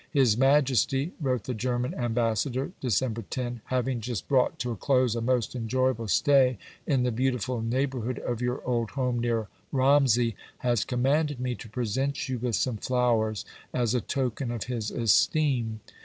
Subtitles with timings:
[0.09, 3.23] "His Majesty," wrote the German Ambassador (Dec.
[3.29, 8.17] 10), "having just brought to a close a most enjoyable stay in the beautiful neighbourhood
[8.17, 10.35] of your old home near Romsey,
[10.65, 13.45] has commanded me to present you with some flowers
[13.75, 15.81] as a token of his esteem."